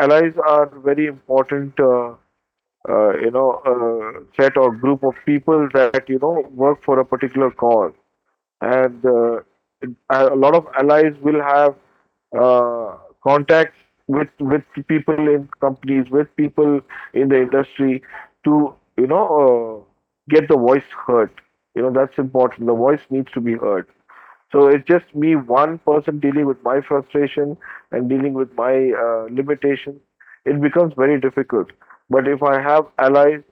[0.00, 2.14] allies are very important uh,
[2.88, 7.04] uh, you know uh, set or group of people that you know work for a
[7.04, 7.92] particular cause.
[8.60, 9.40] And uh,
[10.10, 11.74] a lot of allies will have
[12.38, 16.80] uh, contacts with with people in companies with people
[17.14, 18.02] in the industry
[18.44, 21.30] to you know uh, get the voice heard.
[21.74, 22.66] You know that's important.
[22.66, 23.86] The voice needs to be heard
[24.52, 27.56] so it's just me one person dealing with my frustration
[27.92, 28.74] and dealing with my
[29.04, 30.00] uh, limitations
[30.44, 31.68] it becomes very difficult
[32.08, 33.42] but if i have allies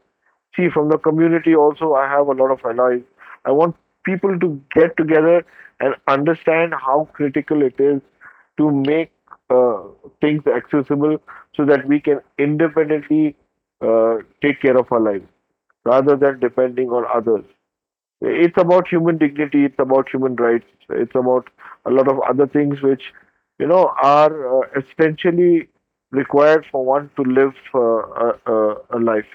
[0.57, 3.03] See, from the community also, I have a lot of allies.
[3.45, 5.45] I want people to get together
[5.81, 8.01] and understand how critical it is
[8.57, 9.13] to make
[9.51, 9.83] uh,
[10.21, 11.19] things accessible
[11.55, 13.37] so that we can independently
[13.81, 15.27] uh, take care of our lives
[15.85, 17.45] rather than depending on others.
[18.21, 21.49] It's about human dignity, it's about human rights, it's about
[21.87, 23.03] a lot of other things which,
[23.59, 25.69] you know, are uh, essentially
[26.11, 29.27] required for one to live uh, a, a, life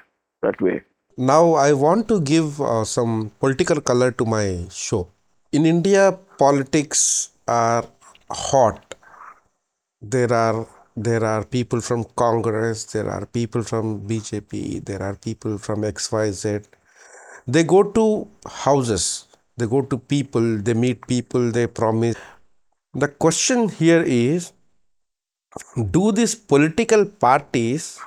[0.42, 0.82] that way.
[1.18, 5.08] Now, I want to give uh, some political color to my show.
[5.52, 7.86] In India, politics are
[8.30, 8.96] hot.
[10.02, 15.58] There are there are people from Congress, there are people from BJP, there are people
[15.58, 16.66] from XYZ.
[17.48, 19.28] They go to houses,
[19.58, 22.16] they go to people, they meet people, they promise.
[22.94, 24.54] The question here is
[25.92, 28.00] do these political parties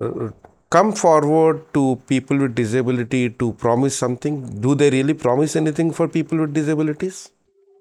[0.00, 0.30] uh,
[0.70, 4.60] come forward to people with disability to promise something?
[4.60, 7.30] Do they really promise anything for people with disabilities?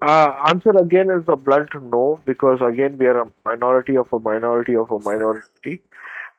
[0.02, 4.20] Uh, answer again is a blunt no because again we are a minority of a
[4.20, 5.82] minority of a minority,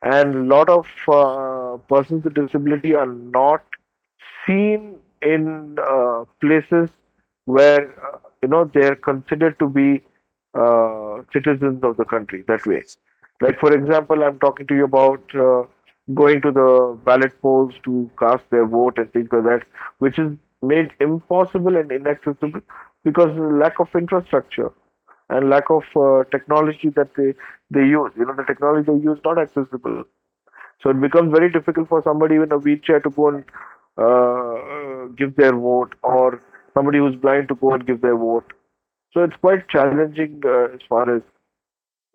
[0.03, 3.63] and a lot of uh, persons with disability are not
[4.45, 6.89] seen in uh, places
[7.45, 10.01] where uh, you know they are considered to be
[10.53, 12.83] uh, citizens of the country that way.
[13.41, 15.63] Like for example, I'm talking to you about uh,
[16.13, 19.63] going to the ballot polls to cast their vote and things like that,
[19.99, 20.31] which is
[20.61, 22.61] made impossible and inaccessible
[23.03, 24.71] because of the lack of infrastructure
[25.29, 27.33] and lack of uh, technology that they,
[27.71, 28.11] they use.
[28.17, 30.03] You know, the technology they use not accessible.
[30.81, 33.43] So it becomes very difficult for somebody in a wheelchair to go and
[33.97, 36.41] uh, uh, give their vote or
[36.73, 38.51] somebody who's blind to go and give their vote.
[39.13, 41.21] So it's quite challenging uh, as far as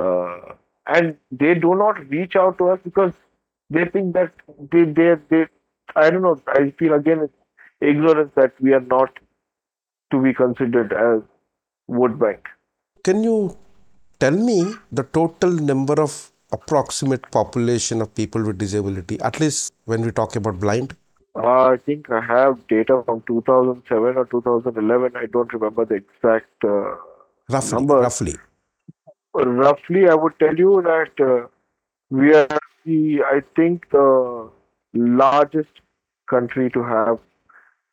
[0.01, 0.55] uh,
[0.87, 3.13] and they do not reach out to us because
[3.71, 4.33] they think that
[4.73, 5.47] they they they
[5.97, 6.41] I don't know.
[6.49, 7.35] I feel again it's
[7.81, 9.19] ignorance that we are not
[10.13, 11.23] to be considered as
[11.89, 12.47] vote bank.
[13.09, 13.57] Can you
[14.21, 20.03] tell me the total number of approximate population of people with disability, at least when
[20.03, 20.95] we talk about blind?
[21.35, 25.17] Uh, I think I have data from 2007 or 2011.
[25.17, 26.97] I don't remember the exact uh,
[27.49, 27.99] Roughly, number.
[27.99, 28.35] roughly.
[29.33, 31.47] Roughly, I would tell you that uh,
[32.11, 34.51] we are the, I think, the
[34.93, 35.81] largest
[36.29, 37.19] country to have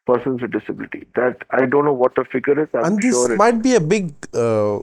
[0.06, 1.08] persons with disability.
[1.16, 2.70] That I don't know what the figure is.
[2.74, 4.80] I'm And this sure it, might be a big uh,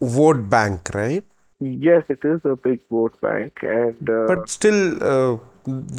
[0.00, 1.24] vote bank, right?
[1.60, 4.80] yes, it is a big vote bank, and uh, But still,
[5.12, 5.38] uh,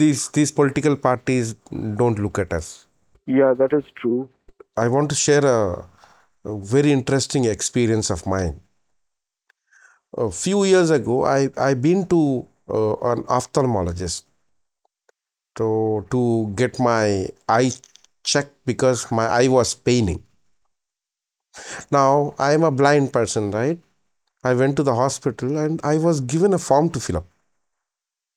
[0.01, 1.53] these these political parties
[2.01, 2.71] don't look at us.
[3.25, 4.29] yeah, that is true.
[4.75, 5.85] I want to share a,
[6.45, 8.59] a very interesting experience of mine.
[10.17, 12.19] A few years ago, I I've been to
[12.69, 14.23] uh, an ophthalmologist
[15.55, 16.21] to to
[16.55, 17.71] get my eye
[18.23, 20.23] checked because my eye was paining.
[21.91, 23.79] Now I am a blind person, right?
[24.43, 27.27] I went to the hospital and I was given a form to fill up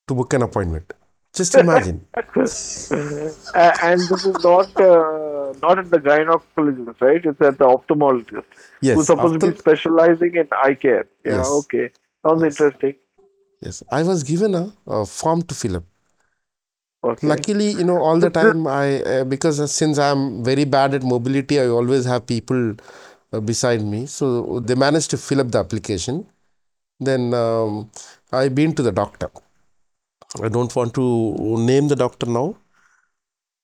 [0.09, 0.93] to book an appointment.
[1.35, 2.07] Just imagine.
[2.17, 7.25] Uh, and this is not uh, not at the gynecologist, right?
[7.25, 8.45] It's at the ophthalmologist
[8.81, 11.07] Yes, who's supposed to be specializing in eye care.
[11.25, 11.49] Yeah, Yes.
[11.61, 11.91] okay,
[12.27, 12.95] sounds interesting.
[13.61, 13.83] yes.
[13.91, 15.85] I was given a, a form to fill up.
[17.03, 21.03] Okay, Luckily, you know, all the time I uh, because since I'm very bad at
[21.03, 22.75] mobility, I always have people
[23.33, 24.07] uh, beside me.
[24.07, 26.27] So they managed to fill up the application.
[27.01, 27.91] Then um,
[28.33, 29.31] I been to the doctor.
[30.43, 32.57] I don't want to name the doctor now.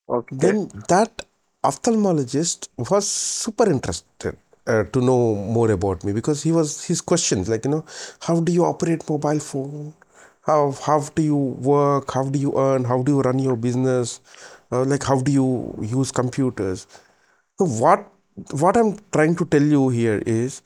[0.07, 0.35] okay.
[0.37, 1.25] Then that
[1.63, 7.47] ophthalmologist was super interested uh, to know more about me because he was his questions
[7.49, 7.85] like you know
[8.21, 9.93] how do you operate mobile phone
[10.45, 12.11] how how do you work?
[12.13, 12.83] How do you earn?
[12.85, 14.21] How do you run your business?
[14.71, 16.87] Uh, like how do you use computers?
[17.59, 18.09] So what
[18.51, 20.61] what i'm trying to tell you here is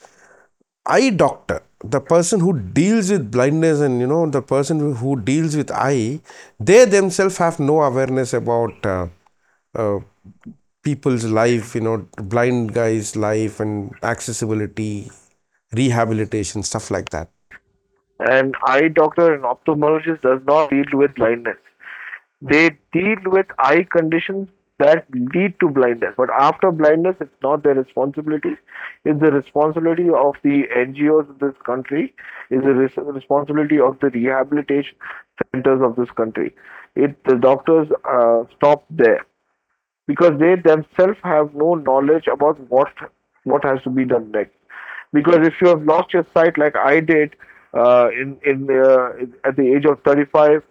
[0.85, 5.55] eye doctor the person who deals with blindness and you know the person who deals
[5.55, 6.19] with eye
[6.59, 9.07] they themselves have no awareness about uh,
[9.75, 9.99] uh,
[10.83, 15.11] people's life you know blind guys life and accessibility
[15.73, 17.29] rehabilitation stuff like that
[18.19, 21.57] An eye doctor and ophthalmologist does not deal with blindness.
[22.41, 24.49] They deal with eye conditions
[24.79, 26.13] that lead to blindness.
[26.17, 28.57] But after blindness, it's not their responsibility.
[29.05, 32.13] It's the responsibility of the NGOs of this country.
[32.49, 34.95] It's the res- responsibility of the rehabilitation
[35.53, 36.53] centers of this country.
[36.95, 39.25] It the doctors uh, stop there
[40.07, 42.91] because they themselves have no knowledge about what
[43.43, 44.55] what has to be done next.
[45.13, 47.35] Because if you have lost your sight like I did
[47.73, 49.09] uh, in in uh,
[49.47, 50.63] at the age of 35,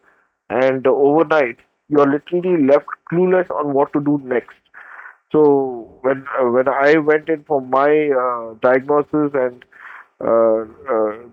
[0.51, 4.57] and overnight you are literally left clueless on what to do next.
[5.32, 7.90] So when uh, when I went in for my
[8.24, 9.64] uh, diagnosis and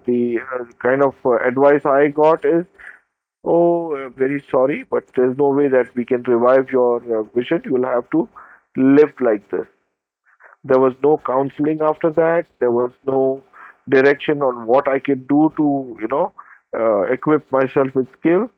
[0.05, 0.39] the
[0.81, 2.65] kind of advice I got is
[3.45, 6.99] Oh, very sorry, but there's no way that we can revive your
[7.35, 7.61] vision.
[7.65, 8.29] You will have to
[8.77, 9.67] live like this.
[10.63, 12.45] There was no counseling after that.
[12.59, 13.43] There was no
[13.89, 16.33] direction on what I can do to, you know,
[16.77, 18.49] uh, equip myself with skill.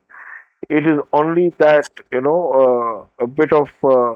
[0.70, 4.16] It is only that, you know, uh, a bit of uh,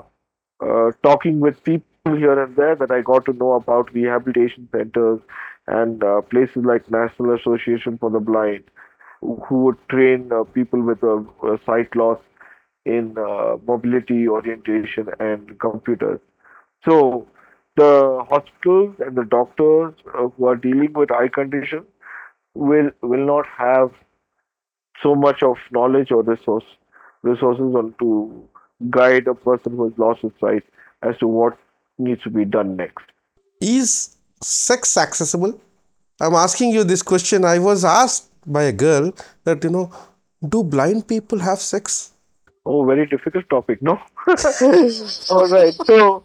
[0.66, 5.20] uh, talking with people here and there that I got to know about rehabilitation centers
[5.68, 8.64] and uh, places like National Association for the Blind
[9.22, 11.26] who would train uh, people with a,
[11.66, 12.20] sight loss
[12.86, 13.14] in
[13.68, 16.20] mobility orientation and computers.
[16.86, 17.28] So
[17.80, 21.86] the hospitals and the doctors uh, who are dealing with eye condition
[22.54, 23.92] will will not have
[25.04, 26.66] so much of knowledge or resource
[27.30, 28.10] resources on to
[28.90, 30.64] guide a person who has lost his sight
[31.10, 31.58] as to what
[31.98, 33.06] needs to be done next.
[33.62, 35.60] Is sex accessible?
[36.22, 37.46] I'm asking you this question.
[37.46, 39.12] I was asked by a girl
[39.44, 39.92] that, you know,
[40.48, 42.14] do blind people have sex?
[42.66, 44.00] Oh, very difficult topic, no?
[45.30, 45.74] All right.
[45.86, 46.24] So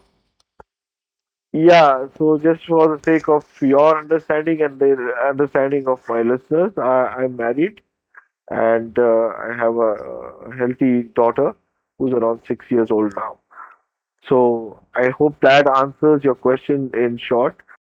[1.55, 6.73] Yeah, so just for the sake of your understanding and the understanding of my listeners,
[6.77, 7.79] I, I'm married
[8.49, 9.91] and uh, I have a,
[10.49, 11.55] a healthy daughter
[11.97, 13.39] who's around six years old now.
[14.27, 17.55] So I hope that answers your question in short.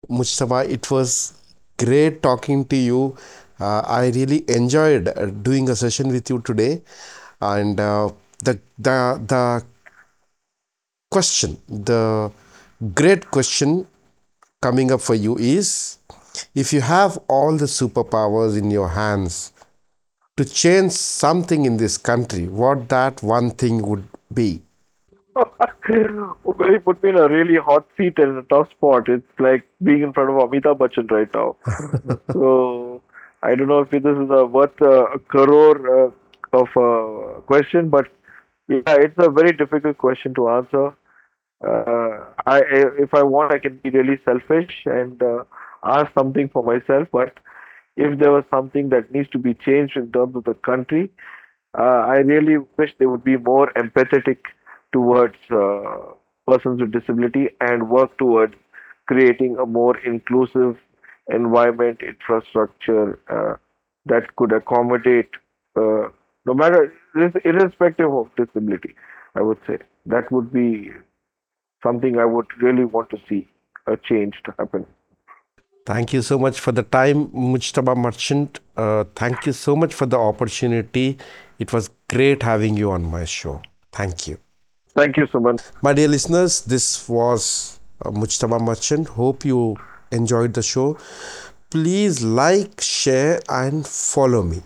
[0.10, 1.34] Mujtaba, it was
[1.78, 3.18] great talking to you.
[3.60, 6.82] Uh, I really enjoyed uh, doing a session with you today.
[7.42, 9.66] And uh, the, the, the
[11.12, 12.32] question, the
[12.94, 13.88] great question
[14.62, 15.98] coming up for you is
[16.56, 19.52] if you have all the superpowers in your hands
[20.38, 24.62] to change something in this country, what that one thing would be?
[25.90, 29.10] you put me in a really hot seat and a tough spot.
[29.10, 31.56] It's like being in front of Amitabh Bachchan right now.
[32.34, 33.02] so
[33.44, 36.12] I don't know if this is a worth uh, a crore uh,
[36.54, 38.08] of a question, but
[38.68, 40.94] yeah, it's a very difficult question to answer.
[41.66, 42.62] Uh, I
[42.98, 45.44] if I want, I can be really selfish and uh,
[45.84, 47.08] ask something for myself.
[47.12, 47.38] But
[47.98, 51.12] if there was something that needs to be changed in terms of the country,
[51.78, 51.82] uh,
[52.14, 54.38] I really wish they would be more empathetic
[54.94, 55.36] towards
[56.48, 58.56] persons with disability and work towards
[59.08, 60.78] creating a more inclusive
[61.32, 63.56] environment, infrastructure uh,
[64.06, 65.30] that could accommodate,
[65.76, 66.08] uh,
[66.46, 66.94] no matter
[67.44, 68.96] irrespective of disability.
[69.36, 70.92] I would say that would be
[71.84, 73.48] something I would really want to see
[73.88, 74.86] a change to happen.
[75.86, 78.60] Thank you so much for the time, Mujtaba Merchant.
[78.78, 81.18] Uh, thank you so much for the opportunity.
[81.58, 83.62] It was great having you on my show.
[83.92, 84.38] Thank you.
[84.96, 85.60] Thank you, Suman.
[85.82, 89.08] My dear listeners, this was uh, Mujtaba Merchant.
[89.08, 89.78] Hope you
[90.12, 90.98] enjoyed the show.
[91.70, 94.62] Please like, share, and follow me.